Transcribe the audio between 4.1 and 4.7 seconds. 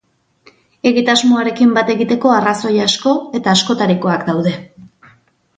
daude.